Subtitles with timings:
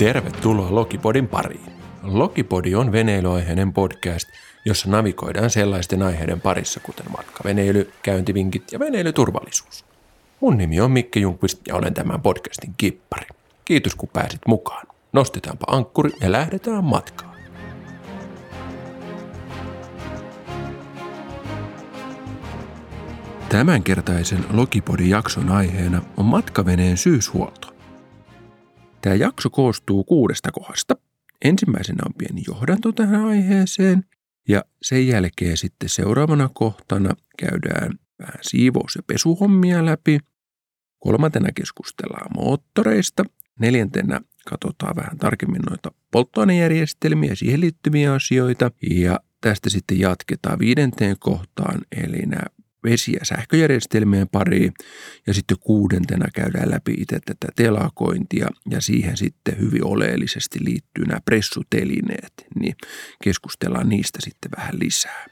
[0.00, 1.72] Tervetuloa Lokipodin pariin.
[2.02, 4.28] Lokipodi on veneilyaiheinen podcast,
[4.64, 9.84] jossa navigoidaan sellaisten aiheiden parissa, kuten matkaveneily, käyntivinkit ja veneilyturvallisuus.
[10.40, 13.26] Mun nimi on Mikke Junkvist ja olen tämän podcastin kippari.
[13.64, 14.86] Kiitos kun pääsit mukaan.
[15.12, 17.36] Nostetaanpa ankkuri ja lähdetään matkaan.
[23.48, 27.69] Tämänkertaisen Lokipodin jakson aiheena on matkaveneen syyshuolto.
[29.02, 30.96] Tämä jakso koostuu kuudesta kohdasta.
[31.44, 34.04] Ensimmäisenä on pieni johdanto tähän aiheeseen
[34.48, 40.18] ja sen jälkeen sitten seuraavana kohtana käydään vähän siivous- ja pesuhommia läpi.
[40.98, 43.24] Kolmantena keskustellaan moottoreista.
[43.60, 48.70] Neljäntenä katsotaan vähän tarkemmin noita polttoainejärjestelmiä ja siihen liittyviä asioita.
[48.90, 52.42] Ja tästä sitten jatketaan viidenteen kohtaan, eli nämä
[52.84, 54.72] vesi- ja sähköjärjestelmien pariin
[55.26, 61.20] ja sitten kuudentena käydään läpi itse tätä telakointia ja siihen sitten hyvin oleellisesti liittyy nämä
[61.24, 62.74] pressutelineet, niin
[63.24, 65.26] keskustellaan niistä sitten vähän lisää.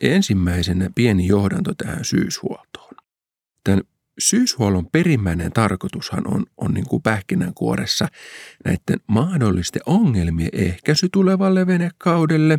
[0.00, 2.94] Ensimmäisenä pieni johdanto tähän syyshuoltoon.
[3.64, 3.82] Tämän
[4.18, 8.08] syyshuollon perimmäinen tarkoitushan on, on niin kuin pähkinänkuoressa
[8.64, 12.58] näiden mahdollisten ongelmien ehkäisy tulevalle venekaudelle.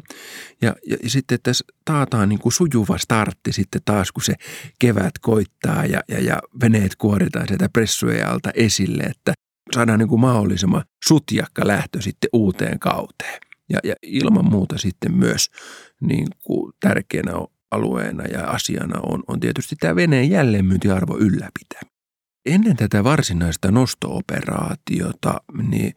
[0.62, 4.34] Ja, ja, sitten tässä taataan niin kuin sujuva startti sitten taas, kun se
[4.80, 9.34] kevät koittaa ja, ja, ja veneet kuoritaan sieltä pressujen alta esille, että
[9.76, 13.40] saadaan niin kuin mahdollisimman sutjakka lähtö sitten uuteen kauteen.
[13.70, 15.50] Ja, ja ilman muuta sitten myös
[16.02, 21.80] niin kuin tärkeänä on alueena ja asiana on, on tietysti tämä veneen jälleenmyyntiarvo ylläpitä.
[22.46, 25.94] Ennen tätä varsinaista nostooperaatiota, niin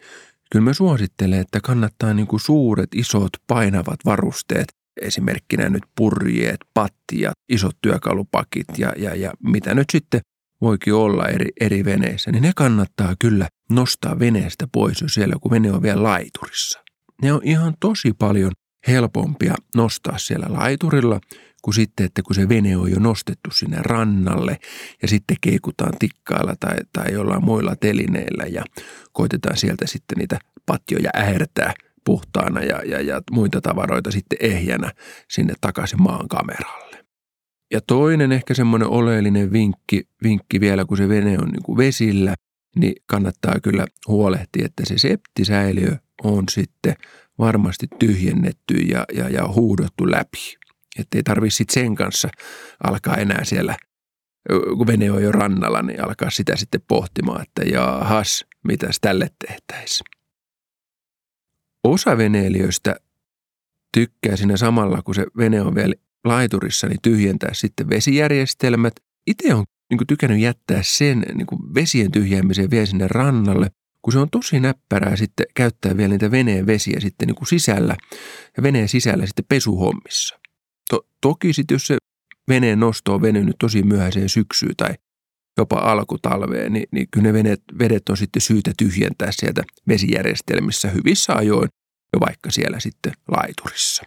[0.53, 4.67] kyllä mä suosittelen, että kannattaa niin kuin suuret, isot, painavat varusteet,
[5.01, 10.21] esimerkkinä nyt purjeet, pattiat, isot työkalupakit ja, ja, ja mitä nyt sitten
[10.61, 15.51] voikin olla eri, eri veneissä, niin ne kannattaa kyllä nostaa veneestä pois jo siellä, kun
[15.51, 16.81] vene on vielä laiturissa.
[17.23, 18.53] Ne on ihan tosi paljon
[18.89, 21.21] helpompia nostaa siellä laiturilla
[21.63, 24.59] kuin sitten, että kun se vene on jo nostettu sinne rannalle
[25.03, 28.65] ja sitten keikutaan tikkailla tai, tai jollain muilla telineillä ja
[29.13, 34.93] koitetaan sieltä sitten niitä patjoja ähertää puhtaana ja, ja, ja muita tavaroita sitten ehjänä
[35.31, 37.05] sinne takaisin maan kameralle.
[37.73, 42.35] Ja toinen ehkä semmoinen oleellinen vinkki, vinkki vielä, kun se vene on niin kuin vesillä,
[42.77, 46.95] niin kannattaa kyllä huolehtia, että se septisäiliö on sitten
[47.39, 50.60] varmasti tyhjennetty ja, ja, ja huudottu läpi.
[50.99, 52.29] Että ei tarvitse sitten sen kanssa
[52.85, 53.77] alkaa enää siellä,
[54.77, 60.07] kun vene on jo rannalla, niin alkaa sitä sitten pohtimaan, että jahas, mitäs tälle tehtäisiin.
[61.85, 62.97] Osa veneilijöistä
[63.95, 68.93] tykkää siinä samalla, kun se vene on vielä laiturissa, niin tyhjentää sitten vesijärjestelmät.
[69.27, 73.71] Itse on niin tykännyt jättää sen niin vesien tyhjäämiseen vielä sinne rannalle,
[74.03, 77.97] kun se on tosi näppärää sitten käyttää vielä niitä veneen vesiä sitten niin sisällä
[78.57, 80.40] ja veneen sisällä sitten pesuhommissa.
[80.91, 81.97] To, toki sitten jos se
[82.49, 84.95] veneen nosto on venynyt tosi myöhäiseen syksyyn tai
[85.59, 91.35] jopa alkutalveen, niin, niin kyllä ne venet, vedet on sitten syytä tyhjentää sieltä vesijärjestelmissä hyvissä
[91.35, 91.69] ajoin
[92.13, 94.03] jo vaikka siellä sitten laiturissa.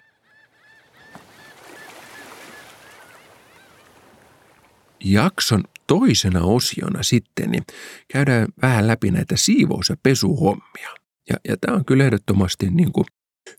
[5.04, 7.64] Jakson toisena osiona sitten niin
[8.08, 10.90] käydään vähän läpi näitä siivous- ja pesuhommia.
[11.30, 13.06] Ja, ja tämä on kyllä ehdottomasti niin kuin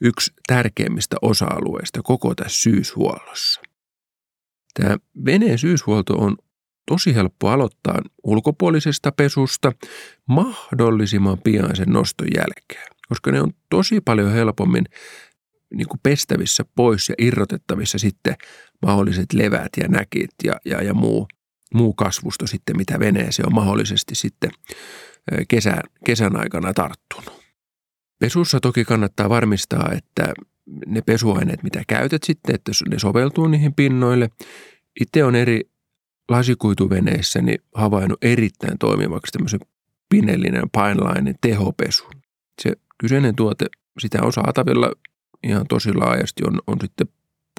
[0.00, 3.60] yksi tärkeimmistä osa-alueista koko tässä syyshuollossa.
[4.74, 6.36] Tämä veneen syyshuolto on
[6.86, 9.72] tosi helppo aloittaa ulkopuolisesta pesusta
[10.28, 14.84] mahdollisimman pian sen noston jälkeen, koska ne on tosi paljon helpommin
[15.74, 18.34] niin kuin pestävissä pois ja irrotettavissa sitten
[18.82, 21.28] mahdolliset levät ja näkit ja, ja, ja muu,
[21.74, 24.50] muu kasvusto sitten, mitä veneeseen on mahdollisesti sitten
[25.48, 27.43] kesän, kesän aikana tarttunut.
[28.24, 30.32] Pesussa toki kannattaa varmistaa, että
[30.86, 34.30] ne pesuaineet, mitä käytät sitten, että ne soveltuu niihin pinnoille.
[35.00, 35.60] Itse on eri
[36.28, 39.60] lasikuituveneissä niin havainnut erittäin toimivaksi tämmöisen
[40.08, 42.04] pinellinen painlainen tehopesu.
[42.62, 43.66] Se kyseinen tuote,
[43.98, 44.92] sitä on saatavilla
[45.42, 47.06] ihan tosi laajasti, on, on sitten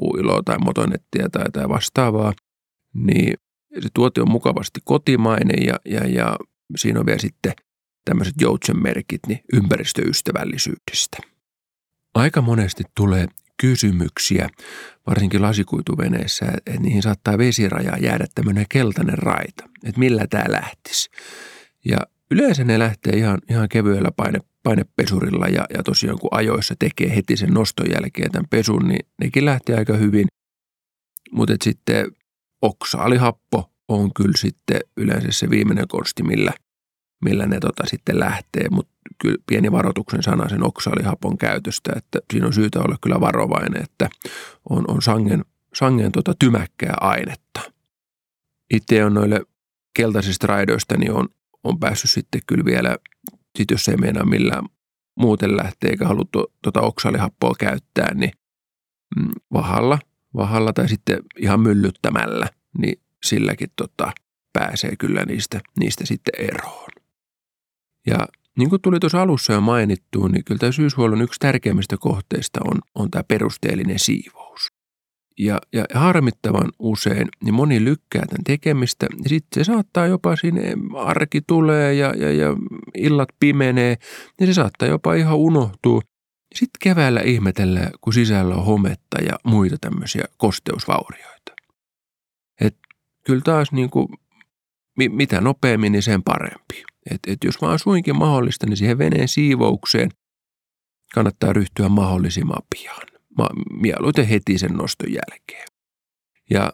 [0.02, 2.34] puiloa tai motonettia tai, tai vastaavaa,
[2.94, 3.34] niin
[3.80, 6.38] se tuote on mukavasti kotimainen ja, ja, ja
[6.78, 7.54] siinä on vielä sitten
[8.06, 11.18] tämmöiset joutsenmerkit niin ympäristöystävällisyydestä.
[12.13, 13.28] Aika monesti tulee
[13.62, 14.50] kysymyksiä,
[15.07, 21.10] varsinkin lasikuituveneessä, että niihin saattaa vesiraja jäädä tämmöinen keltainen raita, että millä tämä lähtisi.
[21.86, 21.98] Ja
[22.31, 27.38] yleensä ne lähtee ihan, ihan kevyellä paine, painepesurilla ja, ja tosiaan kun ajoissa tekee heti
[27.38, 30.28] sen noston jälkeen tämän pesun, niin nekin lähtee aika hyvin.
[31.31, 32.06] Mutta sitten
[32.62, 36.51] oksaalihappo on kyllä sitten yleensä se viimeinen konsti, millä,
[37.22, 38.92] millä ne tota sitten lähtee, mutta
[39.22, 44.10] kyllä pieni varoituksen sana sen oksalihapon käytöstä, että siinä on syytä olla kyllä varovainen, että
[44.70, 45.46] on, on sangen,
[45.76, 47.62] sangen tota tymäkkää ainetta.
[48.74, 49.42] Itse on noille
[49.96, 51.30] keltaisista raidoista, niin on,
[51.64, 52.98] on päässyt sitten kyllä vielä,
[53.58, 54.64] sit jos ei meinaa millään
[55.16, 56.26] muuten lähteä eikä halua
[56.62, 58.32] tuota oksalihappoa käyttää, niin
[59.16, 60.00] mm, vahalla,
[60.36, 64.12] vahalla tai sitten ihan myllyttämällä, niin silläkin tota,
[64.54, 67.05] pääsee kyllä niistä, niistä sitten eroon.
[68.06, 72.60] Ja niin kuin tuli tuossa alussa jo mainittu, niin kyllä tämä syyshuollon yksi tärkeimmistä kohteista
[72.66, 74.72] on, on tämä perusteellinen siivous.
[75.40, 80.74] Ja, ja harmittavan usein, niin moni lykkää tämän tekemistä, ja sitten se saattaa jopa sinne,
[80.98, 82.56] arki tulee ja, ja, ja
[82.98, 83.98] illat pimenee,
[84.40, 86.01] ja se saattaa jopa ihan unohtua.
[86.56, 91.51] Sitten keväällä ihmetellään, kun sisällä on hometta ja muita tämmöisiä kosteusvaurioita.
[92.62, 92.78] Et
[93.25, 94.08] kyllä taas niin kuin,
[94.98, 96.84] mitä nopeammin, niin sen parempi.
[97.12, 100.10] Et, et jos vaan suinkin mahdollista, niin siihen veneen siivoukseen
[101.14, 103.02] kannattaa ryhtyä mahdollisimman pian.
[103.38, 103.50] Ma,
[103.82, 105.68] mieluiten heti sen noston jälkeen.
[106.50, 106.74] Ja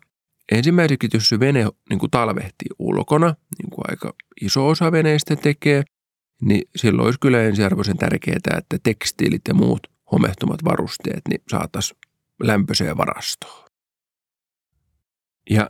[0.51, 5.83] ensimmäiseksi, jos se vene niin kuin talvehtii ulkona, niin kuin aika iso osa veneistä tekee,
[6.41, 11.99] niin silloin olisi kyllä ensiarvoisen tärkeää, että tekstiilit ja muut homehtumat varusteet niin saataisiin
[12.43, 13.69] lämpöiseen varastoon.
[15.49, 15.69] Ja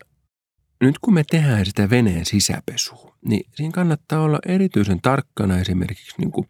[0.81, 6.31] nyt kun me tehdään sitä veneen sisäpesua, niin siinä kannattaa olla erityisen tarkkana esimerkiksi niin
[6.31, 6.47] kuin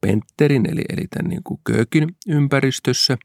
[0.00, 3.18] pentterin eli, eli tämän niin kuin köökin ympäristössä.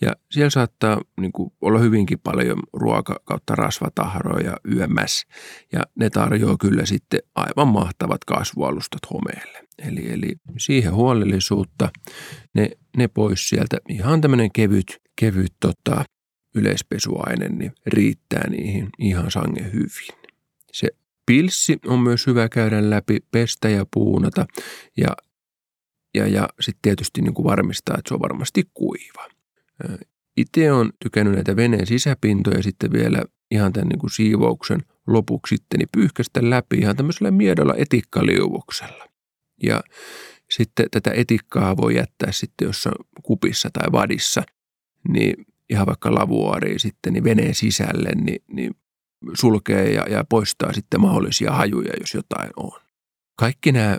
[0.00, 5.26] Ja siellä saattaa niin kuin olla hyvinkin paljon ruoka- kautta rasvatahroja yömässä.
[5.72, 9.58] Ja ne tarjoaa kyllä sitten aivan mahtavat kasvualustat homeelle.
[9.78, 11.88] Eli, eli siihen huolellisuutta,
[12.54, 13.76] ne, ne pois sieltä.
[13.88, 16.04] Ihan tämmöinen kevyt, kevyt tota,
[16.54, 20.30] yleispesuaine niin riittää niihin ihan sangen hyvin.
[20.72, 20.88] Se
[21.26, 24.46] pilssi on myös hyvä käydä läpi, pestä ja puunata
[24.96, 25.08] ja,
[26.14, 29.28] ja, ja sitten tietysti niin kuin varmistaa, että se on varmasti kuiva.
[30.36, 35.78] Itse on tykännyt näitä veneen sisäpintoja sitten vielä ihan tämän niin kuin siivouksen lopuksi sitten
[35.78, 39.08] niin pyyhkästä läpi ihan tämmöisellä miedolla etikkaliuvuksella.
[39.62, 39.82] Ja
[40.50, 44.42] sitten tätä etikkaa voi jättää sitten jossain kupissa tai vadissa,
[45.08, 48.74] niin ihan vaikka lavuariin sitten niin veneen sisälle, niin, niin
[49.34, 52.80] sulkee ja, ja poistaa sitten mahdollisia hajuja, jos jotain on.
[53.38, 53.98] Kaikki nämä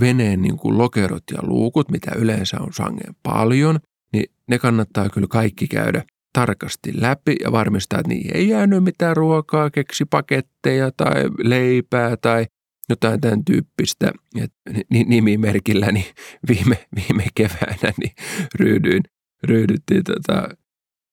[0.00, 3.78] veneen niin kuin lokerot ja luukut, mitä yleensä on sangen paljon,
[4.12, 9.16] niin ne kannattaa kyllä kaikki käydä tarkasti läpi ja varmistaa, että niihin ei jäänyt mitään
[9.16, 12.46] ruokaa, keksipaketteja tai leipää tai
[12.88, 14.12] jotain tämän tyyppistä.
[14.34, 14.46] Ja
[14.90, 16.06] nimimerkillä niin
[16.48, 18.12] viime, viime keväänä niin
[18.54, 19.02] ryhdyin,
[19.44, 20.48] ryhdyttiin tota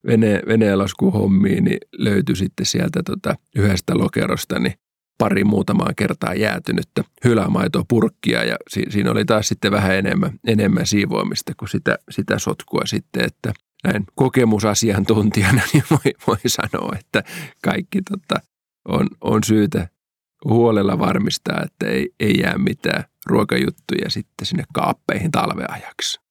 [0.07, 4.74] vene, veneenlaskuhommiin, niin löytyi sitten sieltä tota yhdestä lokerosta niin
[5.18, 11.54] pari muutamaan kertaa jäätynyttä hylämaitopurkkia ja si, siinä oli taas sitten vähän enemmän, enemmän siivoamista
[11.60, 13.54] kuin sitä, sitä sotkua sitten, että
[13.84, 17.24] näin kokemusasiantuntijana niin voi, voi sanoa, että
[17.63, 18.42] kaikki tota,
[18.88, 19.88] on, on syytä
[20.46, 26.29] huolella varmistaa, että ei, ei jää mitään ruokajuttuja sitten sinne kaappeihin talveajaksi.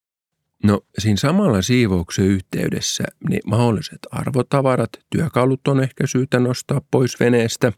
[0.65, 7.73] No siinä samalla siivouksen yhteydessä niin mahdolliset arvotavarat, työkalut on ehkä syytä nostaa pois veneestä,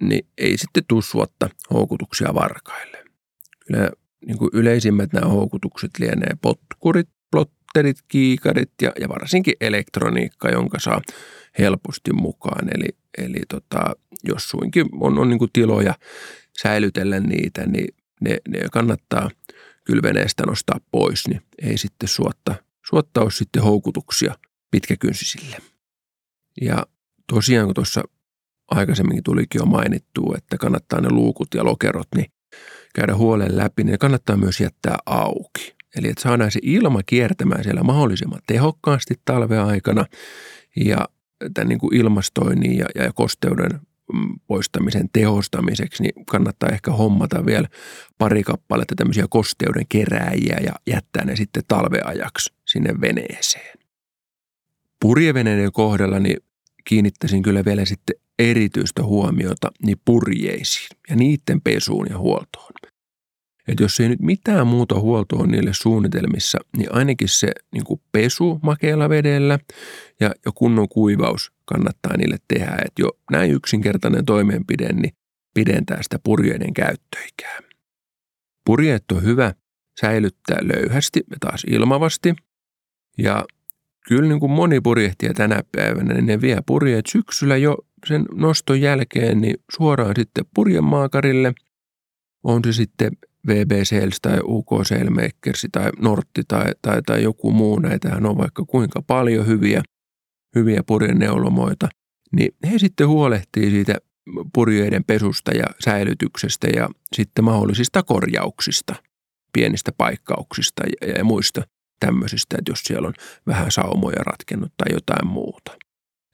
[0.00, 3.04] niin ei sitten tuu suotta houkutuksia varkaille.
[3.66, 3.90] Kyllä
[4.26, 11.02] niin kuin yleisimmät nämä houkutukset lienee potkurit, plotterit, kiikarit ja, ja varsinkin elektroniikka, jonka saa
[11.58, 12.68] helposti mukaan.
[12.74, 15.94] Eli, eli tota, jos suinkin on, on niin kuin tiloja
[16.62, 19.30] säilytellä niitä, niin ne, ne kannattaa–
[19.84, 22.54] kylveneestä nostaa pois, niin ei sitten suotta,
[22.88, 24.34] suotta ole sitten houkutuksia
[24.70, 25.56] pitkäkynsisille.
[26.60, 26.86] Ja
[27.32, 28.02] tosiaan, kun tuossa
[28.70, 32.32] aikaisemminkin tulikin jo mainittua, että kannattaa ne luukut ja lokerot niin
[32.94, 35.74] käydä huolen läpi, niin ne kannattaa myös jättää auki.
[35.96, 40.04] Eli että saadaan se ilma kiertämään siellä mahdollisimman tehokkaasti talven aikana
[40.76, 41.08] ja
[41.54, 43.80] tämän niin kuin ilmastoinnin ja, ja kosteuden
[44.46, 47.68] poistamisen tehostamiseksi, niin kannattaa ehkä hommata vielä
[48.18, 53.78] pari kappaletta tämmöisiä kosteuden kerääjiä ja jättää ne sitten talveajaksi sinne veneeseen.
[55.00, 56.36] Purjeveneiden kohdalla niin
[56.84, 62.72] kiinnittäisin kyllä vielä sitten erityistä huomiota niin purjeisiin ja niiden pesuun ja huoltoon.
[63.68, 68.00] Että jos ei nyt mitään muuta huoltoa on niille suunnitelmissa, niin ainakin se niin kuin
[68.12, 69.58] pesu makealla vedellä
[70.20, 72.76] ja, ja kunnon kuivaus kannattaa niille tehdä.
[72.86, 75.12] Että jo näin yksinkertainen toimenpide niin
[75.54, 77.58] pidentää sitä purjeiden käyttöikää.
[78.66, 79.54] Purjeet on hyvä
[80.00, 82.34] säilyttää löyhästi ja taas ilmavasti.
[83.18, 83.44] Ja
[84.08, 88.80] kyllä niin kuin moni purjehtija tänä päivänä, niin ne vie purjeet syksyllä jo sen noston
[88.80, 91.54] jälkeen niin suoraan sitten purjemaakarille.
[92.44, 93.12] On se sitten
[93.46, 97.78] VB Sales tai UK Sailmakers tai Nortti tai, tai, tai joku muu.
[97.78, 99.82] Näitähän on vaikka kuinka paljon hyviä,
[100.54, 101.88] hyviä purjeneulomoita.
[102.32, 103.94] Niin he sitten huolehtii siitä
[104.54, 108.94] purjeiden pesusta ja säilytyksestä ja sitten mahdollisista korjauksista,
[109.52, 111.62] pienistä paikkauksista ja, ja muista
[112.00, 113.14] tämmöisistä, että jos siellä on
[113.46, 115.76] vähän saumoja ratkennut tai jotain muuta.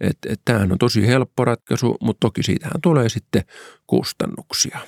[0.01, 3.43] Et, et tämähän on tosi helppo ratkaisu, mutta toki siitähän tulee sitten
[3.87, 4.79] kustannuksia.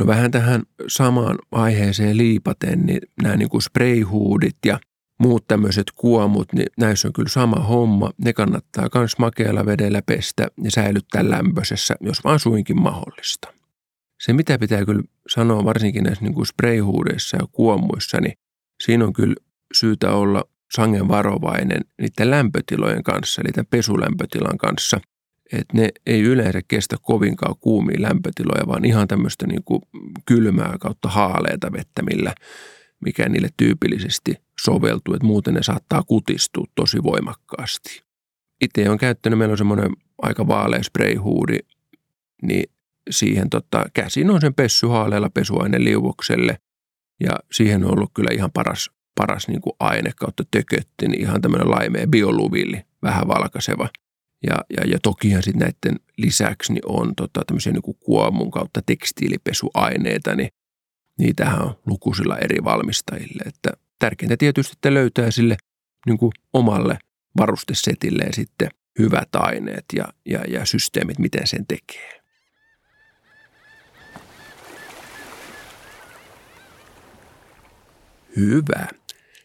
[0.00, 4.80] No vähän tähän samaan aiheeseen liipaten, niin nämä niin kuin sprayhuudit ja
[5.20, 8.10] muut tämmöiset kuomut, niin näissä on kyllä sama homma.
[8.24, 13.48] Ne kannattaa myös makealla vedellä pestä ja säilyttää lämpöisessä, jos vaan suinkin mahdollista.
[14.20, 18.34] Se, mitä pitää kyllä sanoa varsinkin näissä niin kuin sprayhuudeissa ja kuomuissa, niin
[18.84, 19.34] siinä on kyllä
[19.74, 20.44] syytä olla
[20.74, 25.00] sangen varovainen niiden lämpötilojen kanssa, eli tämän pesulämpötilan kanssa.
[25.52, 29.82] Että ne ei yleensä kestä kovinkaan kuumia lämpötiloja, vaan ihan tämmöistä niin kuin
[30.26, 32.34] kylmää kautta haaleita vettä, millä,
[33.00, 38.02] mikä niille tyypillisesti soveltuu, että muuten ne saattaa kutistua tosi voimakkaasti.
[38.60, 39.90] Itse on käyttänyt, meillä on semmoinen
[40.22, 41.58] aika vaalea sprayhuudi,
[42.42, 42.70] niin
[43.10, 46.58] siihen tota, käsin on sen pessy haaleella pesuaineliuvokselle
[47.20, 48.90] ja siihen on ollut kyllä ihan paras
[49.20, 53.88] paras niin kuin aine kautta tökötti, niin ihan tämmöinen laimea bioluvilli, vähän valkaiseva.
[54.46, 60.34] Ja, ja, ja tokihan sitten näiden lisäksi niin on tota, tämmöisiä niin kuomun kautta tekstiilipesuaineita,
[60.34, 60.48] niin
[61.18, 63.42] niitähän on lukuisilla eri valmistajille.
[63.46, 65.56] Että tärkeintä tietysti, että löytää sille
[66.06, 66.98] niin kuin omalle
[67.38, 68.68] varustesetilleen sitten
[68.98, 72.20] hyvät aineet ja, ja, ja systeemit, miten sen tekee.
[78.36, 78.86] Hyvä.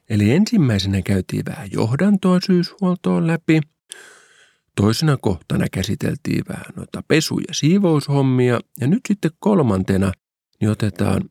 [0.10, 3.62] Eli ensimmäisenä käytiin vähän johdantoa syyshuoltoon läpi.
[4.75, 8.60] Toisena kohtana käsiteltiin vähän noita pesu- ja siivoushommia.
[8.82, 10.12] Ja nyt sitten kolmantena
[10.62, 11.29] niin otetaan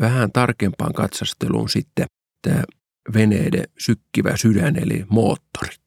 [0.00, 2.06] vähän tarkempaan katsasteluun sitten
[2.42, 2.62] tämä
[3.14, 5.84] veneiden sykkivä sydän eli moottorit.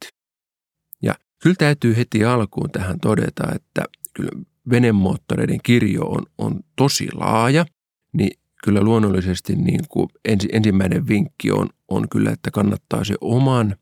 [1.04, 4.32] Ja kyllä täytyy heti alkuun tähän todeta, että kyllä
[4.70, 7.66] venemoottoreiden kirjo on, on tosi laaja,
[8.14, 13.76] niin kyllä luonnollisesti niin kuin ensi, ensimmäinen vinkki on, on kyllä, että kannattaa se oman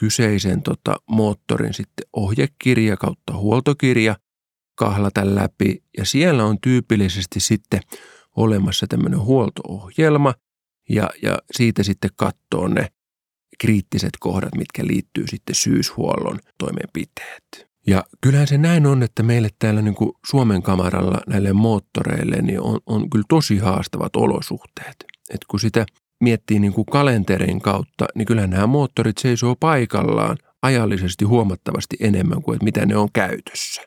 [0.00, 4.16] kyseisen tota, moottorin sitten ohjekirja kautta huoltokirja
[4.74, 5.82] kahlata läpi.
[5.98, 7.80] Ja siellä on tyypillisesti sitten
[8.36, 10.34] olemassa tämmöinen huoltoohjelma
[10.88, 12.88] ja, ja siitä sitten katsoo ne
[13.58, 17.74] kriittiset kohdat, mitkä liittyy sitten syyshuollon toimenpiteet.
[17.86, 22.60] Ja kyllähän se näin on, että meille täällä niin kuin Suomen kamaralla näille moottoreille niin
[22.60, 24.96] on, on kyllä tosi haastavat olosuhteet.
[25.30, 25.86] Et kun sitä
[26.24, 32.54] miettii niin kuin kalenterin kautta, niin kyllä nämä moottorit seisoo paikallaan ajallisesti huomattavasti enemmän kuin
[32.54, 33.82] että mitä ne on käytössä.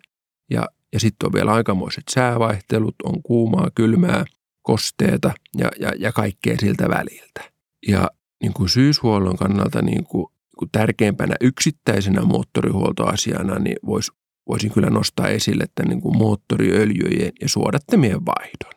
[0.52, 4.26] Ja, ja sitten on vielä aikamoiset säävaihtelut, on kuumaa, kylmää,
[4.62, 7.52] kosteeta ja, ja, ja kaikkea siltä väliltä.
[7.88, 10.28] Ja niin kuin syyshuollon kannalta niin kuin
[10.58, 14.12] kuin tärkeimpänä yksittäisenä moottorihuoltoasiana, niin vois,
[14.50, 18.77] voisin kyllä nostaa esille tämän niin kuin moottoriöljyjen ja suodattamien vaihdon.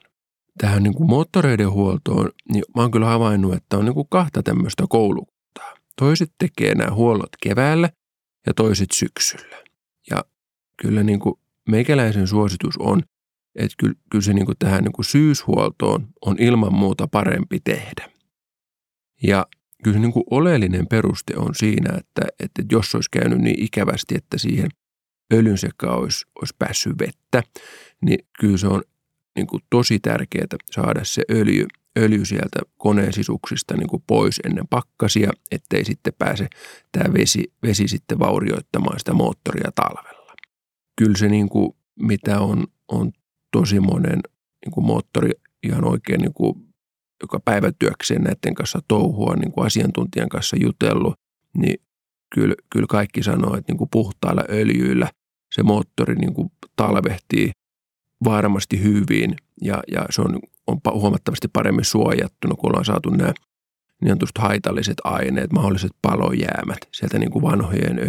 [0.60, 4.42] Tähän niin kuin moottoreiden huoltoon, niin mä oon kyllä havainnut, että on niin kuin kahta
[4.42, 5.74] tämmöistä koulukuntaa.
[5.96, 7.90] Toiset tekee nämä huollot keväällä
[8.46, 9.56] ja toiset syksyllä.
[10.10, 10.24] Ja
[10.82, 11.34] kyllä niin kuin
[11.68, 13.02] meikäläisen suositus on,
[13.54, 18.10] että kyllä, kyllä se niin kuin tähän niin kuin syyshuoltoon on ilman muuta parempi tehdä.
[19.22, 19.46] Ja
[19.84, 24.14] kyllä se niin kuin oleellinen peruste on siinä, että, että jos olisi käynyt niin ikävästi,
[24.14, 24.68] että siihen
[25.32, 27.42] öljyn sekaan olisi, olisi päässyt vettä,
[28.02, 28.82] niin kyllä se on
[29.36, 31.66] niin kuin tosi tärkeää saada se öljy,
[31.98, 36.48] öljy sieltä koneen sisuksista niin kuin pois ennen pakkasia, ettei sitten pääse
[36.92, 40.34] tämä vesi, vesi sitten vaurioittamaan sitä moottoria talvella.
[40.98, 43.12] Kyllä se, niin kuin, mitä on, on
[43.52, 44.20] tosi monen
[44.64, 45.30] niin kuin moottori
[45.62, 46.54] ihan oikein niin kuin
[47.22, 51.14] joka päivätyökseen näiden kanssa touhua, niin kuin asiantuntijan kanssa jutellut,
[51.56, 51.76] niin
[52.34, 55.08] kyllä, kyllä kaikki sanoo, että niin kuin puhtailla öljyillä
[55.54, 57.50] se moottori niin kuin talvehtii
[58.24, 63.32] varmasti hyvin ja, ja se on, on huomattavasti paremmin suojattuna, kun ollaan saatu nämä
[64.00, 68.00] niin haitalliset aineet, mahdolliset palojäämät sieltä niin kuin vanhojen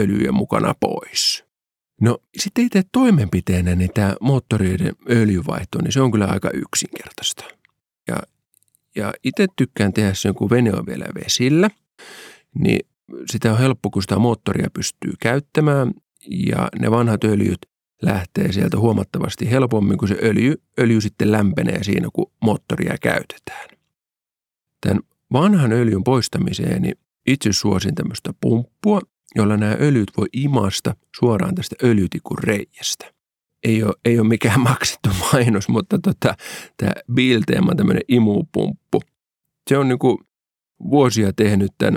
[0.00, 1.44] öljyjen mukana pois.
[2.00, 7.44] No sitten itse toimenpiteenä niin tämä moottorien öljyvaihto, niin se on kyllä aika yksinkertaista.
[8.08, 8.16] Ja,
[8.96, 11.70] ja itse tykkään tehdä sen, kun vene on vielä vesillä,
[12.58, 12.86] niin
[13.30, 15.92] sitä on helppo, kun sitä moottoria pystyy käyttämään
[16.28, 17.58] ja ne vanhat öljyt
[18.04, 23.68] lähtee sieltä huomattavasti helpommin, kun se öljy, öljy sitten lämpenee siinä, kun moottoria käytetään.
[24.80, 26.94] Tämän vanhan öljyn poistamiseen niin
[27.26, 29.00] itse suosin tämmöistä pumppua,
[29.34, 33.12] jolla nämä öljyt voi imasta suoraan tästä öljytikun reijästä.
[33.62, 36.34] Ei ole, ei ole mikään maksettu mainos, mutta tota,
[36.76, 39.00] tämä Bilteema on tämmöinen imupumppu.
[39.70, 40.20] Se on niinku
[40.90, 41.96] vuosia tehnyt tämän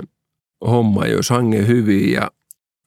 [0.66, 2.30] homman jo sangen hyvin ja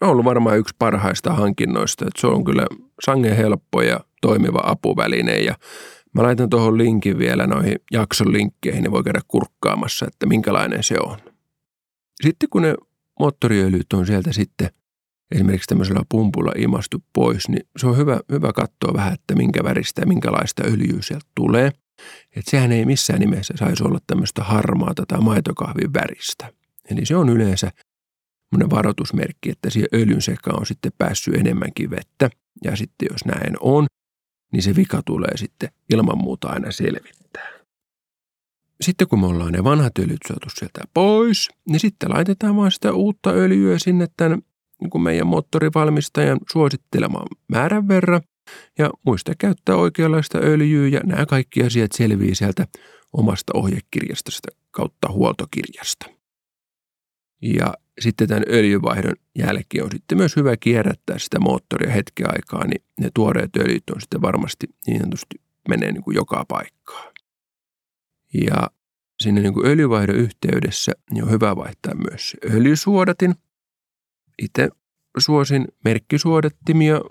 [0.02, 2.06] ollut varmaan yksi parhaista hankinnoista.
[2.08, 2.66] Että se on kyllä
[3.06, 5.56] sangen helppo ja toimiva apuväline ja
[6.14, 10.96] mä laitan tuohon linkin vielä noihin jakson linkkeihin, niin voi käydä kurkkaamassa, että minkälainen se
[11.04, 11.18] on.
[12.22, 12.76] Sitten kun ne
[13.20, 14.70] moottoriöljyt on sieltä sitten
[15.32, 20.02] esimerkiksi tämmöisellä pumpulla imastu pois, niin se on hyvä, hyvä katsoa vähän, että minkä väristä
[20.02, 21.72] ja minkälaista öljyä sieltä tulee.
[22.36, 26.54] Että sehän ei missään nimessä saisi olla tämmöistä harmaata tai maitokahvin väristä.
[26.92, 27.72] Eli se on yleensä
[28.70, 32.30] varoitusmerkki, että siihen öljyn sekaan on sitten päässyt enemmänkin vettä.
[32.64, 33.86] Ja sitten jos näin on,
[34.52, 37.50] niin se vika tulee sitten ilman muuta aina selvittää.
[38.82, 42.94] Sitten kun me ollaan ne vanhat öljyt saatu sieltä pois, niin sitten laitetaan vaan sitä
[42.94, 44.42] uutta öljyä sinne tämän
[44.82, 48.22] niin kuin meidän moottorivalmistajan suosittelemaan määrän verran.
[48.78, 52.68] Ja muista käyttää oikeanlaista öljyä ja nämä kaikki asiat selvii sieltä
[53.14, 54.32] omasta ohjekirjasta
[54.72, 56.06] kautta huoltokirjasta.
[57.42, 62.84] Ja sitten tämän öljyvaihdon jälkeen on sitten myös hyvä kierrättää sitä moottoria hetken aikaa, niin
[63.00, 67.14] ne tuoreet öljyt on sitten varmasti niin sanotusti menee niin kuin joka paikkaan.
[68.46, 68.70] Ja
[69.22, 73.36] sinne niin kuin öljyvaihdon yhteydessä niin on hyvä vaihtaa myös öljysuodatin.
[74.42, 74.70] Itse
[75.18, 77.02] suosin merkkisuodattimia.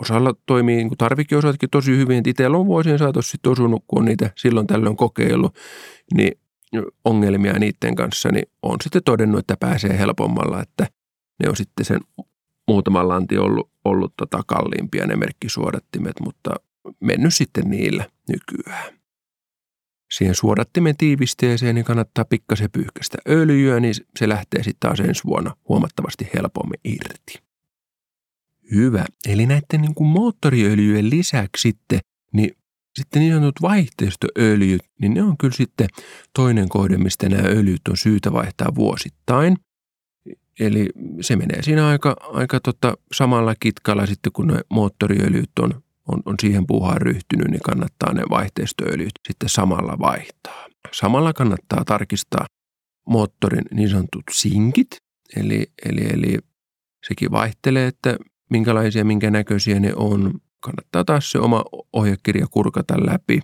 [0.00, 2.28] Osalla toimii niin tarvikeosatkin tosi hyvin.
[2.28, 5.54] Itsellä on vuosien saatossa osunut, kun on niitä silloin tällöin kokeillut,
[6.14, 6.40] niin
[7.04, 10.86] ongelmia niiden kanssa, niin on sitten todennut, että pääsee helpommalla, että
[11.42, 12.00] ne on sitten sen
[12.68, 16.50] muutaman lanti ollut, ollut tota kalliimpia ne merkkisuodattimet, mutta
[17.00, 18.96] mennyt sitten niillä nykyään.
[20.12, 25.56] Siihen suodattimen tiivisteeseen niin kannattaa pikkasen pyyhkäistä öljyä, niin se lähtee sitten taas ensi vuonna
[25.68, 27.42] huomattavasti helpommin irti.
[28.74, 29.04] Hyvä.
[29.28, 32.00] Eli näiden niin kuin moottoriöljyjen lisäksi sitten,
[32.32, 32.56] niin
[32.96, 35.88] sitten niin sanotut vaihteistoöljyt, niin ne on kyllä sitten
[36.34, 39.56] toinen kohde, mistä nämä öljyt on syytä vaihtaa vuosittain.
[40.60, 46.22] Eli se menee siinä aika, aika tota samalla kitkalla sitten, kun ne moottoriöljyt on, on,
[46.24, 50.66] on siihen puuhaan ryhtynyt, niin kannattaa ne vaihteistoöljyt sitten samalla vaihtaa.
[50.92, 52.46] Samalla kannattaa tarkistaa
[53.08, 54.96] moottorin niin sanotut sinkit,
[55.36, 56.38] eli, eli, eli
[57.08, 58.16] sekin vaihtelee, että
[58.50, 63.40] minkälaisia, minkä näköisiä ne on kannattaa taas se oma ohjekirja kurkata läpi.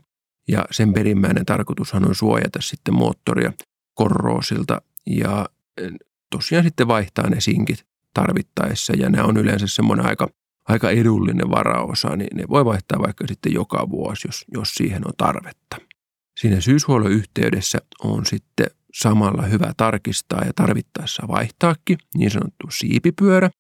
[0.49, 3.53] Ja sen perimmäinen tarkoitushan on suojata sitten moottoria
[3.95, 5.49] korroosilta ja
[5.81, 5.91] eh,
[6.31, 8.93] tosiaan sitten vaihtaa ne sinkit tarvittaessa.
[8.97, 10.29] Ja nämä on yleensä semmoinen aika,
[10.69, 15.13] aika edullinen varaosa, niin ne voi vaihtaa vaikka sitten joka vuosi, jos, jos siihen on
[15.17, 15.77] tarvetta.
[16.41, 23.51] Siinä syyshuollon yhteydessä on sitten samalla hyvä tarkistaa ja tarvittaessa vaihtaakin niin sanottu siipipyörä,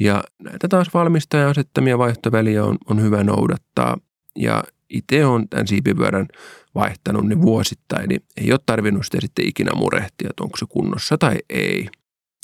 [0.00, 3.98] ja näitä taas valmistajan asettamia vaihtoväliä on, on hyvä noudattaa.
[4.36, 6.28] Ja itse on tämän siipipyörän
[6.74, 11.18] vaihtanut niin vuosittain, niin ei ole tarvinnut sitä sitten ikinä murehtia, että onko se kunnossa
[11.18, 11.88] tai ei.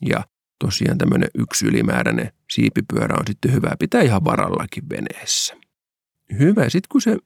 [0.09, 0.25] Ja
[0.59, 5.55] tosiaan tämmöinen yksi ylimääräinen siipipyörä on sitten hyvä pitää ihan varallakin veneessä.
[6.39, 6.69] Hyvä.
[6.69, 7.17] Sitten kun se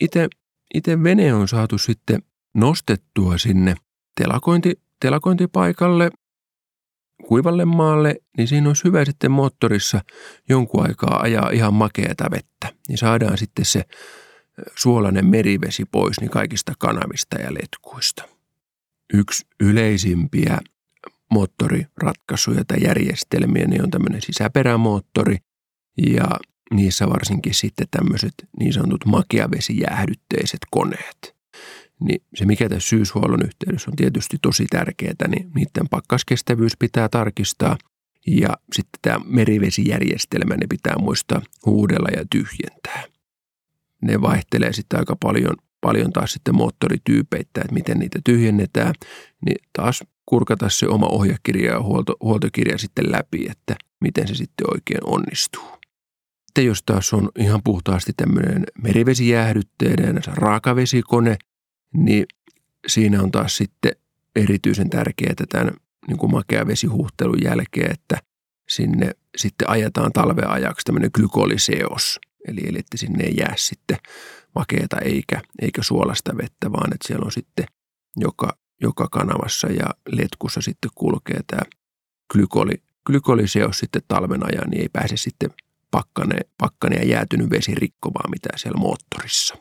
[0.00, 0.28] itse,
[0.74, 2.22] itse vene on saatu sitten
[2.54, 3.74] nostettua sinne
[4.20, 6.10] telakointi, telakointipaikalle
[7.28, 10.00] kuivalle maalle, niin siinä olisi hyvä sitten moottorissa
[10.48, 12.72] jonkun aikaa ajaa ihan makeata vettä.
[12.88, 13.84] Niin saadaan sitten se
[14.76, 18.28] suolainen merivesi pois niin kaikista kanavista ja letkuista.
[19.14, 20.58] Yksi yleisimpiä
[21.30, 25.36] moottoriratkaisuja tai järjestelmiä niin on tämmöinen sisäperämoottori
[26.06, 26.24] ja
[26.74, 31.41] niissä varsinkin sitten tämmöiset niin sanotut makeavesijäähdytteiset koneet
[32.04, 37.76] niin se mikä tässä syyshuollon yhteydessä on tietysti tosi tärkeää, niin niiden pakkaskestävyys pitää tarkistaa
[38.26, 43.04] ja sitten tämä merivesijärjestelmä, ne pitää muistaa huudella ja tyhjentää.
[44.02, 48.94] Ne vaihtelee sitten aika paljon, paljon taas sitten moottorityypeitä, että miten niitä tyhjennetään,
[49.46, 54.66] niin taas kurkata se oma ohjekirja ja huolto, huoltokirja sitten läpi, että miten se sitten
[54.70, 55.82] oikein onnistuu.
[56.46, 61.36] Sitten jos taas on ihan puhtaasti tämmöinen merivesijäähdytteinen raakavesikone,
[61.92, 62.26] niin
[62.86, 63.92] siinä on taas sitten
[64.36, 65.74] erityisen tärkeää tämän
[66.08, 68.18] niin kuin makea vesihuhtelun jälkeen, että
[68.68, 73.96] sinne sitten ajetaan talven ajaksi tämmöinen glykoliseos, eli, eli että sinne ei jää sitten
[74.54, 77.66] makeata eikä, eikä suolasta vettä, vaan että siellä on sitten
[78.16, 81.62] joka, joka kanavassa ja letkussa sitten kulkee tämä
[82.32, 85.50] glykoli, glykoliseos sitten talven ajan, niin ei pääse sitten
[85.90, 89.54] pakkane, pakkane ja jäätynyt vesi rikkomaan mitään siellä moottorissa.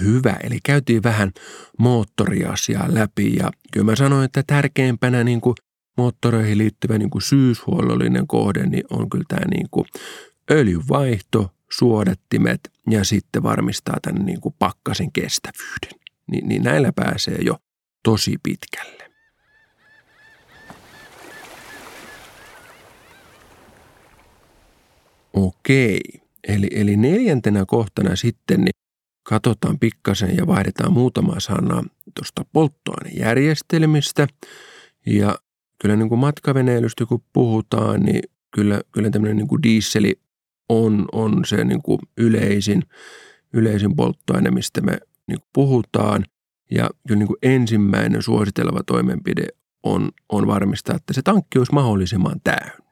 [0.00, 0.36] Hyvä.
[0.42, 1.32] Eli käytiin vähän
[1.78, 5.54] moottoriasiaa läpi ja kyllä mä sanoin, että tärkeimpänä niin kuin
[5.96, 9.86] moottoreihin liittyvä niin kuin syyshuollollinen kohde niin on kyllä tämä niin kuin
[10.50, 16.00] öljyvaihto, suodattimet ja sitten varmistaa tämän niin kuin pakkasen kestävyyden.
[16.30, 17.56] Niin, niin näillä pääsee jo
[18.02, 19.12] tosi pitkälle.
[25.32, 26.00] Okei.
[26.48, 28.81] Eli, eli neljäntenä kohtana sitten niin
[29.22, 31.82] katsotaan pikkasen ja vaihdetaan muutama sana
[32.16, 34.26] tuosta polttoainejärjestelmistä.
[35.06, 35.34] Ja
[35.82, 38.22] kyllä niin kuin matkaveneilystä kun puhutaan, niin
[38.54, 40.20] kyllä, kyllä tämmöinen niin kuin dieseli
[40.68, 42.82] on, on se niin kuin yleisin,
[43.52, 46.24] yleisin polttoaine, mistä me niin kuin puhutaan.
[46.70, 49.46] Ja kyllä niin kuin ensimmäinen suositeleva toimenpide
[49.82, 52.82] on, on varmistaa, että se tankki olisi mahdollisimman täynnä.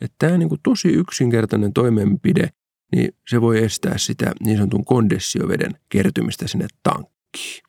[0.00, 2.48] Että tämä niin kuin tosi yksinkertainen toimenpide,
[2.94, 7.64] niin se voi estää sitä niin sanotun kondessioveden kertymistä sinne tankkiin.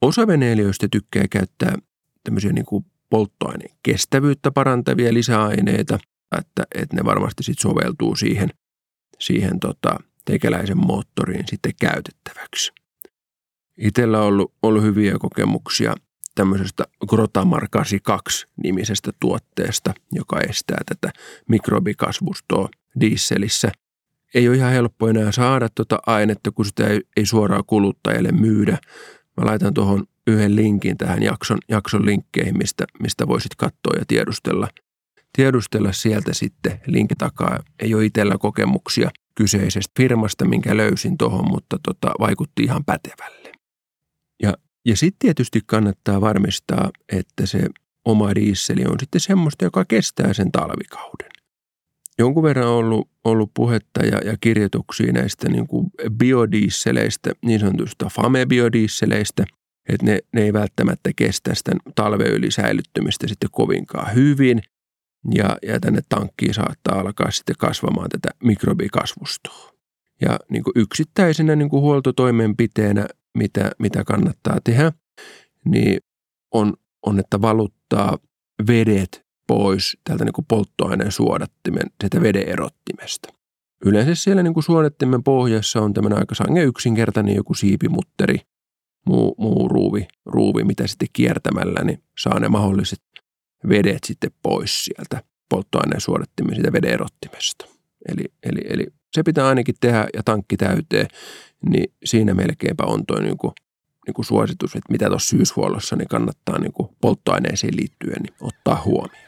[0.00, 1.74] Osa veneilijöistä tykkää käyttää
[2.24, 5.98] tämmöisiä niin kuin polttoaineen kestävyyttä parantavia lisäaineita,
[6.38, 8.50] että, että ne varmasti sitten soveltuu siihen,
[9.18, 12.72] siihen tota, teikäläisen moottoriin sitten käytettäväksi.
[13.78, 15.94] Itellä on ollut, ollut hyviä kokemuksia
[16.34, 22.68] tämmöisestä Grotamar 82 nimisestä tuotteesta, joka estää tätä mikrobikasvustoa
[23.00, 23.72] dieselissä.
[24.34, 28.78] Ei ole ihan helppo enää saada tuota ainetta, kun sitä ei, ei suoraan kuluttajalle myydä.
[29.36, 34.68] Mä laitan tuohon yhden linkin tähän jakson, jakson linkkeihin, mistä, mistä voisit katsoa ja tiedustella,
[35.36, 37.58] tiedustella sieltä sitten linkin takaa.
[37.82, 43.52] Ei ole itsellä kokemuksia kyseisestä firmasta, minkä löysin tuohon, mutta tota, vaikutti ihan pätevälle.
[44.42, 47.68] Ja, ja sitten tietysti kannattaa varmistaa, että se
[48.04, 51.30] oma diisseli on sitten semmoista, joka kestää sen talvikauden.
[52.18, 59.44] Jonkun verran ollut, ollut puhetta ja, ja kirjoituksia näistä niin kuin biodiisseleistä, niin sanotusta FAME-biodiisseleistä,
[59.88, 64.62] että ne, ne ei välttämättä kestä sitä talven yli säilyttymistä sitten kovinkaan hyvin.
[65.34, 69.72] Ja, ja tänne tankkiin saattaa alkaa sitten kasvamaan tätä mikrobikasvustoa.
[70.20, 73.06] Ja niin kuin yksittäisenä niin kuin huoltotoimenpiteenä,
[73.38, 74.92] mitä, mitä kannattaa tehdä,
[75.64, 76.00] niin
[76.54, 76.74] on,
[77.06, 78.18] on, että valuttaa
[78.66, 83.28] vedet pois tältä niin kuin polttoaineen suodattimen, sitä veden erottimesta.
[83.84, 88.40] Yleensä siellä niin kuin suodattimen pohjassa on tämmöinen aika sange yksinkertainen joku siipimutteri,
[89.06, 93.02] muu, muu ruuvi, ruuvi, mitä sitten kiertämällä, niin saa ne mahdolliset
[93.68, 97.66] vedet sitten pois sieltä polttoaineen suodattimen siitä veden erottimesta.
[98.08, 101.06] Eli, eli, eli se pitää ainakin tehdä ja tankki täyteen,
[101.68, 103.52] niin siinä melkeinpä on tuo niin kuin,
[104.06, 109.25] niin suositus, että mitä tuossa syyshuollossa niin kannattaa niin kuin polttoaineisiin liittyen niin ottaa huomioon.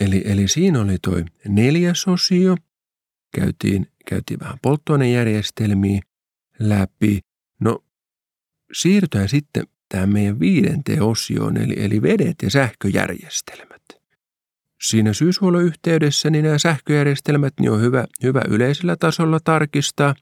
[0.00, 1.14] Eli, eli siinä oli tuo
[1.48, 2.56] neljäs osio.
[3.34, 6.00] Käytiin, käytiin vähän polttoainejärjestelmiä
[6.58, 7.20] läpi.
[7.60, 7.84] No
[8.72, 13.82] siirrytään sitten tähän meidän viidenteen osioon, eli, eli vedet ja sähköjärjestelmät.
[14.82, 20.14] Siinä syyshuollon yhteydessä niin nämä sähköjärjestelmät niin on hyvä, hyvä yleisellä tasolla tarkistaa.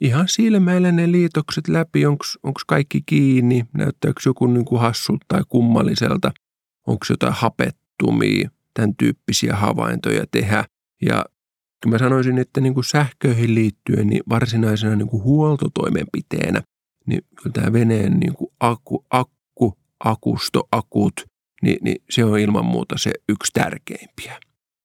[0.00, 2.24] Ihan silmäillä ne liitokset läpi, onko
[2.66, 6.32] kaikki kiinni, näyttääkö joku niin kuin hassulta tai kummalliselta,
[6.86, 10.64] onko jotain hapettumia, tämän tyyppisiä havaintoja tehdä.
[11.02, 11.24] Ja
[11.86, 16.62] mä sanoisin, että niin kuin sähköihin liittyen niin varsinaisena niin kuin huoltotoimenpiteenä,
[17.06, 21.24] niin kyllä tämä veneen niin kuin akku, akku, akusto, akut,
[21.62, 24.38] niin, niin se on ilman muuta se yksi tärkeimpiä.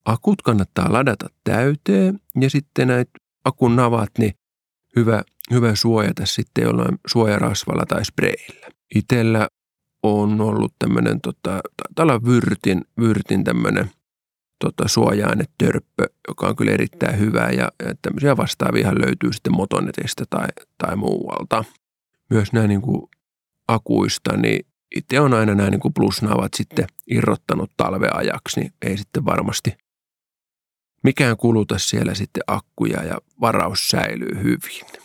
[0.06, 3.12] Akut kannattaa ladata täyteen ja sitten näitä
[3.46, 4.34] akun navat, niin
[4.96, 8.70] hyvä, hyvä suojata sitten jollain suojarasvalla tai spreillä.
[8.96, 9.48] Itellä
[10.04, 11.62] on ollut tämmöinen, tota,
[11.96, 13.92] täällä vyrtin, vyrtin tämmöinen
[14.60, 20.48] tota, suoja-ainetörppö, joka on kyllä erittäin hyvä ja, ja tämmöisiä vastaavia löytyy sitten motonetista tai,
[20.78, 21.64] tai muualta.
[22.30, 23.10] Myös nämä niin kuin
[23.68, 29.26] akuista, niin itse on aina nämä niin kuin plusnavat sitten irrottanut talveajaksi, niin ei sitten
[29.26, 29.78] varmasti
[31.04, 35.01] mikään kuluta siellä sitten akkuja ja varaus säilyy hyvin.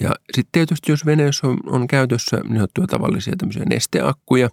[0.00, 4.48] Ja sitten tietysti, jos veneessä on, on käytössä niin tavallisia tämmöisiä nesteakkuja,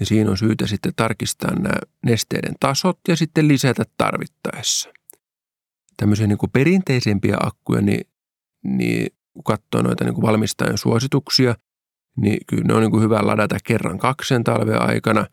[0.00, 4.90] niin siinä on syytä sitten tarkistaa nämä nesteiden tasot ja sitten lisätä tarvittaessa.
[5.96, 8.06] Tämmöisiä niin kuin perinteisempiä akkuja, niin,
[8.64, 11.54] niin kun katsoo noita niin kuin valmistajan suosituksia,
[12.16, 15.26] niin kyllä ne on niin kuin hyvä ladata kerran kaksen talven aikana.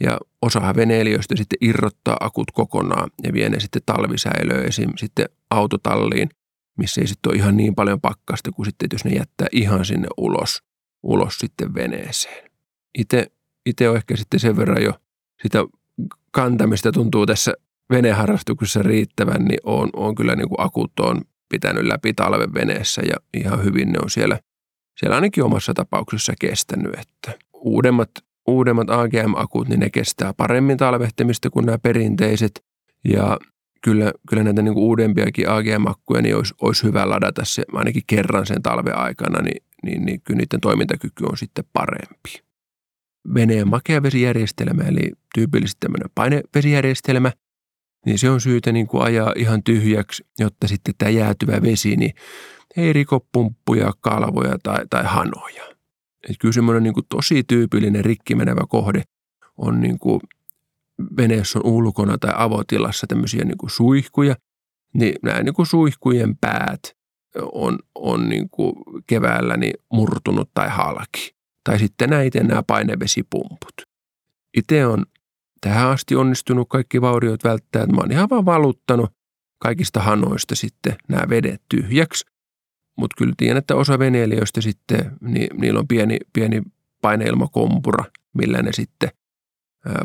[0.00, 4.90] Ja osa veneilijöistä sitten irrottaa akut kokonaan ja vie ne sitten talvisäilöön esim.
[4.96, 6.28] sitten autotalliin–
[6.78, 10.08] missä ei sitten ole ihan niin paljon pakkasta kuin sitten, jos ne jättää ihan sinne
[10.16, 10.62] ulos,
[11.02, 12.50] ulos sitten veneeseen.
[12.98, 14.92] Itse, on ehkä sitten sen verran jo
[15.42, 15.64] sitä
[16.30, 17.52] kantamista tuntuu tässä
[17.90, 23.16] veneharrastuksessa riittävän, niin on, on kyllä niin kuin akut on pitänyt läpi talven veneessä ja
[23.34, 24.38] ihan hyvin ne on siellä,
[24.98, 28.10] siellä ainakin omassa tapauksessa kestänyt, että uudemmat,
[28.48, 32.64] uudemmat AGM-akut, niin ne kestää paremmin talvehtimista kuin nämä perinteiset
[33.04, 33.38] ja
[33.84, 38.46] kyllä, kyllä näitä niin kuin uudempiakin AGM-akkuja niin olisi, olisi hyvä ladata se ainakin kerran
[38.46, 42.44] sen talven aikana, niin, niin, niin kyllä niiden toimintakyky on sitten parempi.
[43.34, 47.32] Veneen makeavesijärjestelmä, eli tyypillisesti tämmöinen painevesijärjestelmä,
[48.06, 52.12] niin se on syytä niin kuin ajaa ihan tyhjäksi, jotta sitten tämä jäätyvä vesi niin
[52.76, 55.64] ei riko pumppuja, kalvoja tai, tai hanoja.
[56.30, 59.02] Et kyllä semmoinen niin kuin tosi tyypillinen rikki menevä kohde
[59.56, 60.20] on niin kuin
[61.16, 64.36] veneessä on ulkona tai avotilassa tämmöisiä niin kuin suihkuja,
[64.94, 66.80] niin nämä niin kuin suihkujen päät
[67.52, 68.72] on, on niin kuin
[69.06, 71.34] keväällä niin murtunut tai halki.
[71.64, 73.74] Tai sitten näitä nämä painevesipumput.
[74.56, 75.06] Itse on
[75.60, 77.86] tähän asti onnistunut kaikki vauriot välttää.
[77.86, 79.10] Mä oon ihan vaan valuttanut
[79.58, 82.24] kaikista hanoista sitten nämä vedet tyhjäksi.
[82.98, 86.62] Mutta kyllä tiedän, että osa veneilijöistä sitten, niin niillä on pieni, pieni
[87.00, 88.04] paineilmakompura,
[88.34, 89.08] millä ne sitten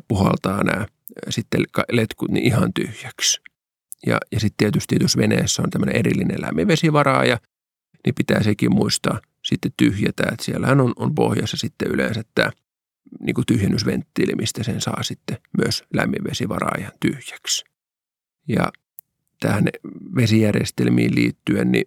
[0.08, 0.86] puhaltaa nämä
[1.30, 3.42] sitten letkut niin ihan tyhjäksi.
[4.06, 7.40] Ja, ja sitten tietysti, jos veneessä on tämmöinen erillinen lämminvesivaraaja,
[8.06, 12.52] niin pitää sekin muistaa sitten tyhjätä, että siellähän on, on pohjassa sitten yleensä tämä
[13.20, 17.66] niin kuin tyhjennysventtiili, mistä sen saa sitten myös lämminvesivaraajan tyhjäksi.
[18.48, 18.72] Ja
[19.40, 19.64] tähän
[20.16, 21.86] vesijärjestelmiin liittyen, niin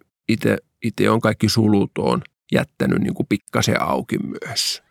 [0.83, 4.83] itse on kaikki sulut on jättänyt niin kuin pikkasen auki myös.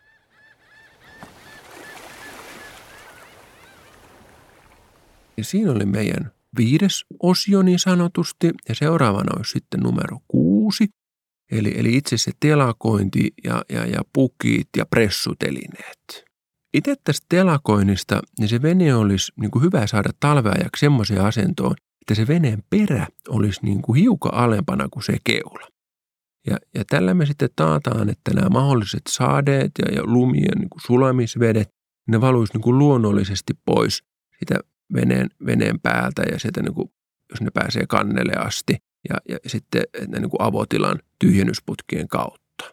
[5.36, 10.88] Ja siinä oli meidän viides osio niin sanotusti, ja seuraavana olisi sitten numero kuusi,
[11.52, 16.24] eli, eli itse se telakointi ja, ja, ja pukit ja pressutelineet.
[16.74, 22.14] Itse tästä telakoinnista, niin se vene olisi niin kuin hyvä saada talveajaksi semmoiseen asentoon, että
[22.14, 25.68] se veneen perä olisi niin kuin hiukan alempana kuin se keula.
[26.46, 31.68] Ja, ja tällä me sitten taataan, että nämä mahdolliset saadeet ja, ja lumien niin sulamisvedet,
[32.08, 34.02] ne valuisi niin kuin luonnollisesti pois
[34.38, 34.54] sitä
[34.94, 36.92] veneen, veneen päältä ja sieltä niin kuin,
[37.30, 38.76] jos ne pääsee kannelle asti
[39.08, 42.64] ja, ja sitten ne niin kuin avotilan tyhjennysputkien kautta.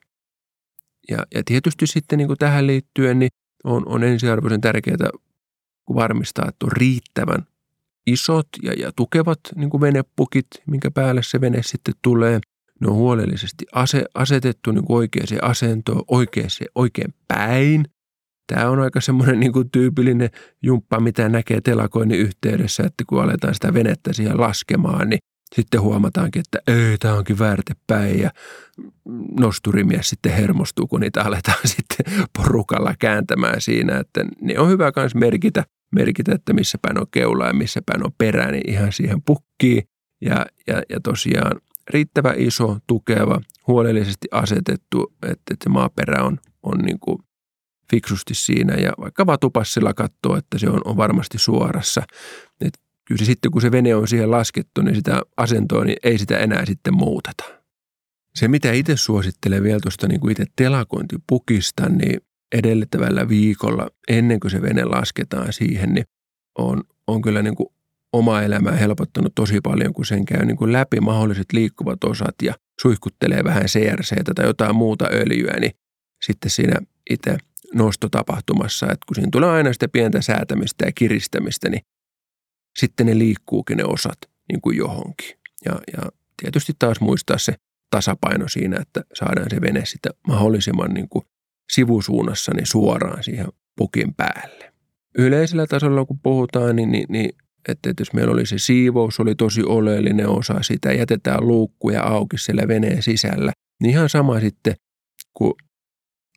[1.10, 3.30] Ja, ja tietysti sitten niin kuin tähän liittyen niin
[3.64, 5.10] on, on ensiarvoisen tärkeää
[5.94, 7.46] varmistaa, että on riittävän
[8.08, 12.40] isot ja, ja tukevat niin kuin venepukit, minkä päälle se vene sitten tulee.
[12.82, 17.86] Ne on huolellisesti ase, asetettu niin oikeaan asentoon, oikeaan, oikein päin.
[18.54, 20.30] Tämä on aika semmoinen niin kuin tyypillinen
[20.64, 25.20] jumppa, mitä näkee telakoinnin yhteydessä, että kun aletaan sitä venettä siihen laskemaan, niin
[25.56, 27.38] sitten huomataankin, että ei, tämä onkin
[27.88, 28.32] päin ja
[29.40, 32.06] nosturimies sitten hermostuu, kun niitä aletaan sitten
[32.38, 37.48] porukalla kääntämään siinä, että ne on hyvä myös merkitä, merkitä, että missä päin on keula
[37.48, 39.84] ja missä päin on perä, niin ihan siihen pukkii.
[40.22, 46.78] Ja, ja, ja tosiaan riittävä iso, tukeva, huolellisesti asetettu, että, että se maaperä on, on
[46.78, 47.18] niin kuin
[47.92, 52.02] fiksusti siinä ja vaikka vatupassilla katsoo, että se on, on varmasti suorassa.
[52.62, 52.74] Et
[53.08, 56.38] kyllä se sitten, kun se vene on siihen laskettu, niin sitä asentoa, niin ei sitä
[56.38, 57.44] enää sitten muuteta.
[58.36, 62.22] Se, mitä itse suosittelen vielä tuosta niin kuin itse telakointipukista, niin
[62.56, 66.06] edellyttävällä viikolla, ennen kuin se vene lasketaan siihen, niin
[66.58, 67.70] on, on kyllä niin kuin
[68.14, 72.54] oma elämää helpottanut tosi paljon, kun sen käy niin kuin läpi mahdolliset liikkuvat osat ja
[72.82, 75.72] suihkuttelee vähän CRC tai jotain muuta öljyä, niin
[76.26, 76.76] sitten siinä
[77.10, 77.38] itse
[77.74, 81.82] nostotapahtumassa, että kun siinä tulee aina sitä pientä säätämistä ja kiristämistä, niin
[82.80, 84.18] sitten ne liikkuukin ne osat
[84.52, 85.40] niin kuin johonkin.
[85.66, 86.10] Ja, ja
[86.42, 87.54] tietysti taas muistaa se
[87.92, 91.26] tasapaino siinä, että saadaan se vene sitä mahdollisimman niin kuin
[91.72, 94.74] sivusuunnassa niin suoraan siihen pukin päälle.
[95.18, 97.30] Yleisellä tasolla kun puhutaan, niin, niin, niin
[97.68, 102.68] että, jos meillä oli se siivous, oli tosi oleellinen osa sitä, jätetään luukkuja auki siellä
[102.68, 103.52] veneen sisällä,
[103.82, 104.76] niin ihan sama sitten,
[105.34, 105.56] kun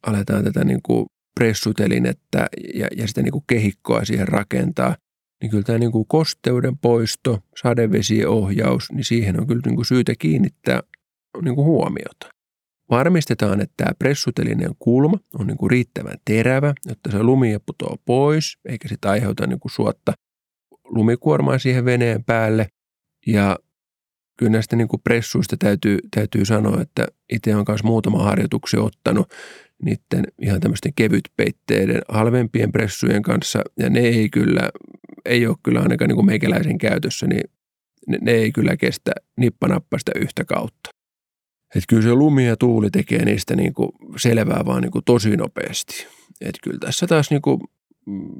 [0.07, 4.97] aletaan tätä niin kuin pressutelinettä ja, ja sitä niin kuin kehikkoa siihen rakentaa,
[5.42, 9.87] niin kyllä tämä niin kuin kosteuden poisto, sadevesien ohjaus, niin siihen on kyllä niin kuin
[9.87, 10.81] syytä kiinnittää
[11.42, 12.29] niin kuin huomiota.
[12.90, 18.59] Varmistetaan, että tämä pressutelinen kulma on niin kuin riittävän terävä, jotta se lumi putoaa pois,
[18.68, 20.12] eikä sitä aiheuta niin kuin suotta
[20.85, 22.66] lumikuormaa siihen veneen päälle.
[23.27, 23.59] Ja
[24.38, 29.33] kyllä näistä niin kuin pressuista täytyy, täytyy sanoa, että itse olen myös muutama harjoituksen ottanut
[29.85, 34.71] niiden ihan tämmöisten kevytpeitteiden halvempien pressujen kanssa, ja ne ei kyllä,
[35.25, 37.51] ei ole kyllä ainakaan niin kuin meikäläisen käytössä, niin
[38.09, 40.90] ne, ne ei kyllä kestä nippanappasta yhtä kautta.
[41.75, 45.37] Että kyllä se lumi ja tuuli tekee niistä niin kuin selvää vaan niin kuin tosi
[45.37, 46.07] nopeasti.
[46.40, 47.61] Että kyllä tässä taas niin kuin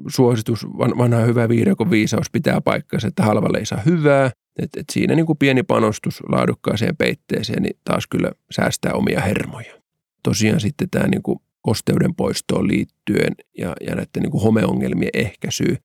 [0.07, 4.31] suositus, vanha hyvä viidakon viisaus pitää paikkansa, että halvalle ei saa hyvää.
[4.59, 9.82] Et, et siinä niin kuin pieni panostus laadukkaaseen peitteeseen niin taas kyllä säästää omia hermoja.
[10.23, 15.77] Tosiaan sitten tämä niin kuin kosteuden poistoon liittyen ja, ja näiden niin kuin homeongelmien ehkäisyyn,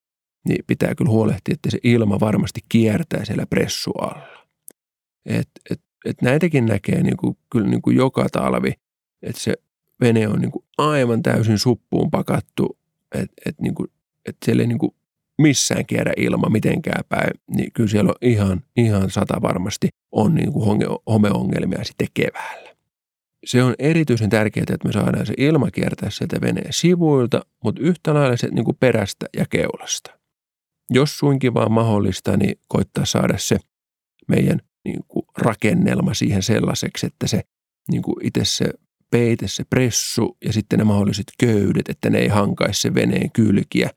[0.49, 4.47] niin pitää kyllä huolehtia, että se ilma varmasti kiertää siellä pressu alla.
[5.27, 8.73] Et, et, et näitäkin näkee niin kuin, kyllä niin kuin joka talvi,
[9.23, 9.55] että se
[10.01, 12.79] vene on niin kuin aivan täysin suppuun pakattu,
[13.15, 13.75] että et, niin
[14.27, 14.95] et siellä ei niin kuin
[15.39, 20.53] missään kierrä ilma mitenkään päin, niin kyllä siellä on ihan, ihan sata varmasti on niin
[20.53, 22.78] kuin homeongelmia sitten keväällä.
[23.45, 28.15] Se on erityisen tärkeää, että me saadaan se ilma kiertää sieltä veneen sivuilta, mutta yhtä
[28.15, 30.19] lailla se niin perästä ja keulasta.
[30.91, 33.59] Jos suinkin vaan mahdollista, niin koittaa saada se
[34.29, 37.43] meidän niin kuin rakennelma siihen sellaiseksi, että se
[37.91, 38.71] niin kuin itse se
[39.11, 43.91] peite, se pressu ja sitten ne mahdolliset köydet, että ne ei hankaisi se veneen kylkiä,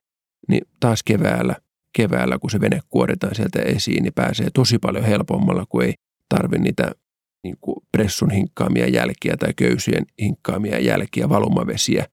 [0.47, 1.56] niin taas keväällä,
[1.97, 5.93] keväällä kun se vene kuoritaan sieltä esiin, niin pääsee tosi paljon helpommalla, kun ei
[6.30, 6.91] tarvi niitä
[7.43, 12.06] niin kuin pressun hinkkaamia jälkiä tai köysien hinkkaamia jälkiä, valumavesiä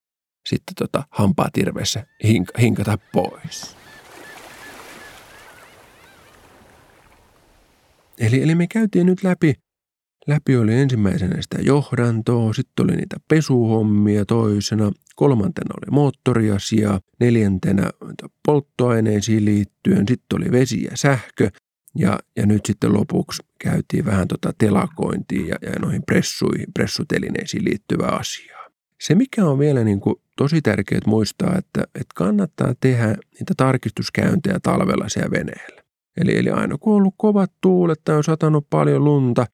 [0.48, 3.76] sitten tota hampaatirveessä hink- hinkata pois.
[8.18, 9.54] Eli, eli me käytiin nyt läpi,
[10.26, 17.90] läpi oli ensimmäisenä sitä johdantoa, sitten oli niitä pesuhommia toisena, kolmantena oli moottoriasia, neljäntenä
[18.46, 21.50] polttoaineisiin liittyen, sitten oli vesi ja sähkö
[21.98, 28.08] ja, ja nyt sitten lopuksi käytiin vähän tota telakointiin ja, ja noihin pressuihin, pressutelineisiin liittyvää
[28.08, 28.66] asiaa.
[29.00, 34.60] Se, mikä on vielä niin kuin tosi tärkeää muistaa, että, että kannattaa tehdä niitä tarkistuskäyntejä
[34.62, 35.82] talvella siellä veneellä.
[36.16, 39.46] Eli, eli aina kun on ollut kovat tuulet tai on satanut paljon lunta,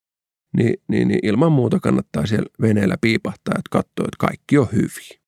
[0.57, 5.21] niin, niin, niin ilman muuta kannattaa siellä veneellä piipahtaa, että katsoo, että kaikki on hyvin.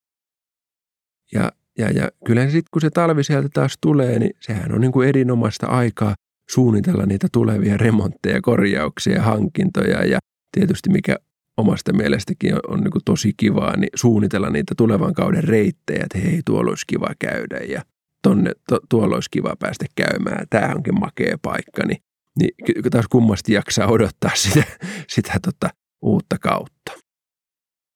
[1.32, 4.92] Ja, ja, ja kyllä sitten kun se talvi sieltä taas tulee, niin sehän on niin
[4.92, 6.14] kuin erinomaista aikaa
[6.50, 10.18] suunnitella niitä tulevia remontteja, korjauksia ja hankintoja ja
[10.52, 11.16] tietysti mikä
[11.56, 16.18] omasta mielestäkin on, on niin kuin tosi kivaa, niin suunnitella niitä tulevan kauden reittejä, että
[16.18, 17.82] hei, tuolla olisi kiva käydä ja
[18.22, 22.02] tonne, to, tuolla olisi kiva päästä käymään, tämä onkin makea paikka, niin,
[22.38, 22.50] niin
[22.90, 24.62] taas kummasti jaksaa odottaa sitä,
[25.08, 25.70] sitä tota,
[26.02, 26.92] uutta kautta.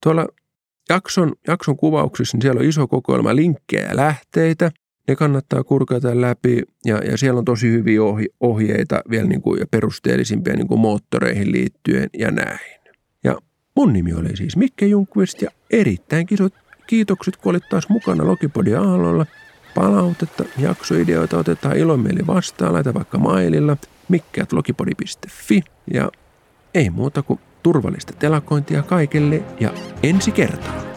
[0.03, 0.27] Tuolla
[0.89, 4.71] jakson, jakson kuvauksissa niin siellä on iso kokoelma linkkejä ja lähteitä.
[5.09, 8.01] Ne kannattaa kurkata läpi ja, ja siellä on tosi hyviä
[8.41, 12.81] ohjeita vielä niin kuin, ja perusteellisimpia niin kuin moottoreihin liittyen ja näin.
[13.25, 13.39] Ja
[13.77, 16.55] mun nimi oli siis Mikke Junkvist ja erittäin kisot
[16.87, 19.27] kiitokset, kun olit taas mukana Logipodin aallolla.
[19.75, 23.77] Palautetta, jaksoideoita otetaan ilomieli vastaan, laita vaikka maililla
[24.09, 25.63] mikkeatlogipodi.fi
[25.95, 26.11] ja
[26.75, 30.92] ei muuta kuin turvallista telakointia kaikille ja ensi kertaa.